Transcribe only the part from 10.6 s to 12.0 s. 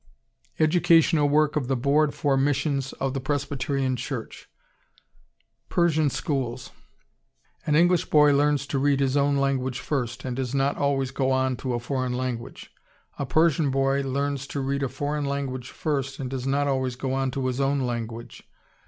always go on to a